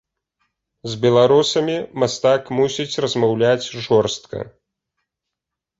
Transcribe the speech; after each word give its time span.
З 0.93 0.97
беларусамі 1.03 1.75
мастак 2.05 2.43
мусіць 2.61 2.99
размаўляць 3.07 3.69
жорстка. 3.87 4.37